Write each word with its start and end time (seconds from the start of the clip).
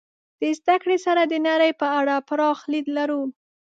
د 0.39 0.41
زدهکړې 0.57 0.97
سره 1.05 1.21
د 1.23 1.33
نړۍ 1.47 1.71
په 1.81 1.87
اړه 1.99 2.15
پراخ 2.27 2.59
لید 2.71 2.87
لرو. 2.97 3.21